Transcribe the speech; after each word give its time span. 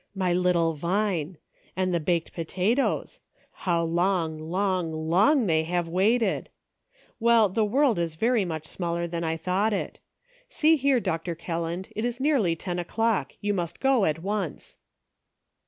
My 0.15 0.33
little 0.33 0.73
Vine! 0.73 1.37
and 1.77 1.93
the 1.93 1.99
baked 1.99 2.33
potatoes; 2.33 3.19
how 3.51 3.83
long, 3.83 4.39
long, 4.39 4.91
long 4.91 5.45
they 5.45 5.61
have 5.65 5.87
waited! 5.87 6.49
Well, 7.19 7.49
the 7.49 7.63
world 7.63 7.99
is 7.99 8.15
very 8.15 8.43
much 8.43 8.65
smaller 8.65 9.05
than 9.05 9.23
I 9.23 9.37
thought 9.37 9.73
it! 9.73 9.99
See 10.49 10.75
here, 10.75 10.99
Dr. 10.99 11.35
Kelland, 11.35 11.89
it 11.95 12.03
is 12.03 12.19
nearly 12.19 12.55
ten 12.55 12.79
o'clock; 12.79 13.33
you 13.41 13.53
must 13.53 13.79
go 13.79 14.05
at 14.05 14.23
once." 14.23 14.79